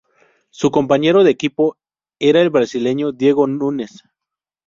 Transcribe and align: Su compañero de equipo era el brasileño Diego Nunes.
Su 0.49 0.71
compañero 0.71 1.23
de 1.23 1.29
equipo 1.29 1.77
era 2.17 2.41
el 2.41 2.49
brasileño 2.49 3.11
Diego 3.11 3.45
Nunes. 3.45 4.01